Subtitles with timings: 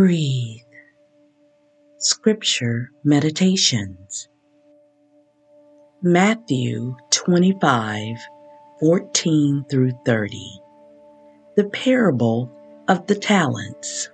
[0.00, 0.62] Breathe.
[1.98, 4.30] Scripture Meditations
[6.00, 8.16] Matthew 25
[8.80, 10.60] 14 through 30.
[11.56, 12.50] The parable
[12.88, 14.08] of the talents.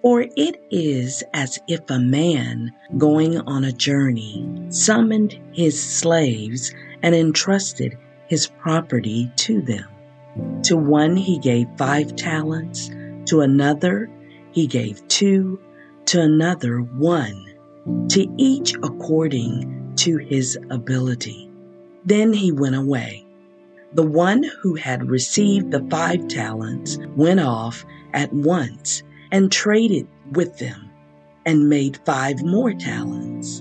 [0.00, 7.14] For it is as if a man going on a journey summoned his slaves and
[7.14, 9.86] entrusted his property to them.
[10.62, 12.90] To one he gave five talents,
[13.26, 14.08] to another
[14.56, 15.60] he gave two,
[16.06, 17.52] to another one,
[18.08, 21.50] to each according to his ability.
[22.06, 23.26] Then he went away.
[23.92, 27.84] The one who had received the five talents went off
[28.14, 30.90] at once and traded with them
[31.44, 33.60] and made five more talents.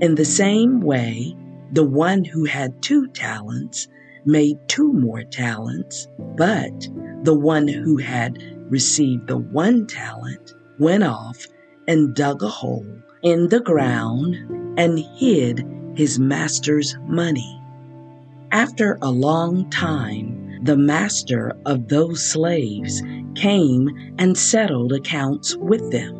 [0.00, 1.36] In the same way,
[1.72, 3.88] the one who had two talents
[4.24, 6.88] made two more talents, but
[7.24, 11.46] the one who had received the one talent went off
[11.86, 12.86] and dug a hole
[13.22, 14.34] in the ground
[14.78, 17.60] and hid his master's money.
[18.52, 23.02] After a long time, the master of those slaves
[23.34, 26.16] came and settled accounts with them.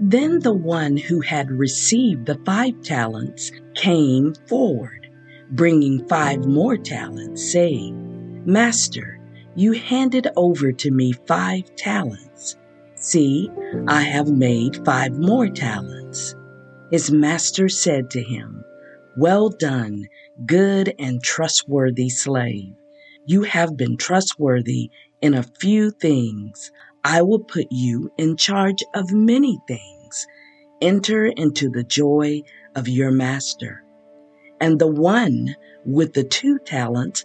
[0.00, 5.08] Then the one who had received the five talents came forward,
[5.50, 9.20] bringing five more talents, saying, Master,
[9.54, 12.56] you handed over to me five talents.
[12.94, 13.50] See,
[13.88, 16.34] I have made five more talents.
[16.90, 18.64] His master said to him,
[19.16, 20.06] Well done,
[20.46, 22.74] good and trustworthy slave.
[23.26, 26.70] You have been trustworthy in a few things.
[27.04, 30.26] I will put you in charge of many things.
[30.80, 32.42] Enter into the joy
[32.74, 33.84] of your master.
[34.60, 37.24] And the one with the two talents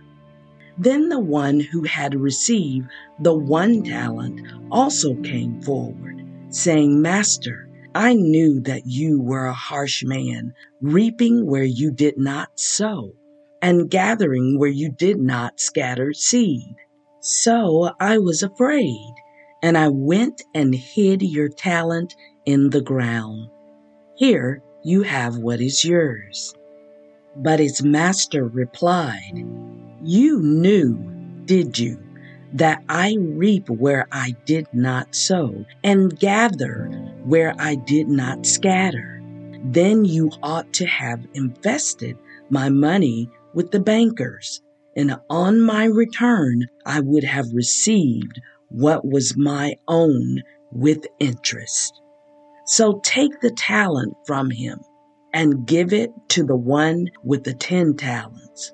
[0.77, 2.87] Then the one who had received
[3.19, 10.03] the one talent also came forward, saying, Master, I knew that you were a harsh
[10.03, 13.11] man, reaping where you did not sow,
[13.61, 16.75] and gathering where you did not scatter seed.
[17.19, 19.13] So I was afraid,
[19.61, 22.15] and I went and hid your talent
[22.45, 23.49] in the ground.
[24.15, 26.55] Here you have what is yours.
[27.35, 29.45] But his master replied,
[30.03, 30.97] You knew,
[31.45, 31.99] did you,
[32.53, 36.87] that I reap where I did not sow, and gather
[37.23, 39.21] where I did not scatter?
[39.63, 42.17] Then you ought to have invested
[42.49, 44.61] my money with the bankers,
[44.95, 50.41] and on my return I would have received what was my own
[50.71, 52.01] with interest.
[52.65, 54.79] So take the talent from him
[55.31, 58.73] and give it to the one with the ten talents.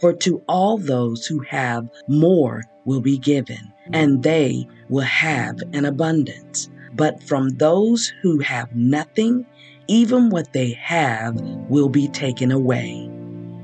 [0.00, 5.84] For to all those who have more will be given, and they will have an
[5.84, 6.68] abundance.
[6.94, 9.46] But from those who have nothing,
[9.88, 13.10] even what they have will be taken away.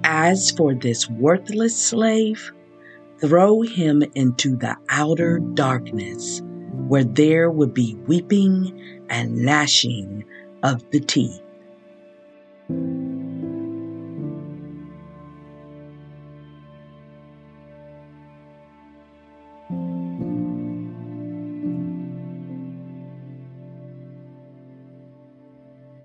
[0.05, 2.53] As for this worthless slave,
[3.21, 6.41] throw him into the outer darkness,
[6.89, 10.25] where there will be weeping and gnashing
[10.63, 11.42] of the teeth.